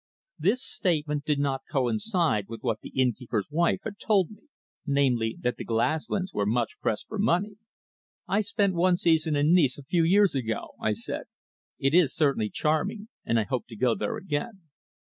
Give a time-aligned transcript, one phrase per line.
[0.39, 4.47] This statement did not coincide with what the innkeeper's wife had told me,
[4.83, 7.57] namely, that the Glaslyns were much pressed for money.
[8.27, 11.25] "I spent one season in Nice a few years ago," I said.
[11.77, 14.69] "It is certainly charming, and I hope to go there again."